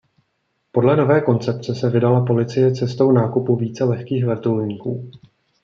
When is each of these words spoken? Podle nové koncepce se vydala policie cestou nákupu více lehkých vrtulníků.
Podle 0.71 0.95
nové 0.97 1.21
koncepce 1.21 1.75
se 1.75 1.89
vydala 1.89 2.25
policie 2.25 2.75
cestou 2.75 3.11
nákupu 3.11 3.55
více 3.55 3.83
lehkých 3.83 4.25
vrtulníků. 4.25 5.09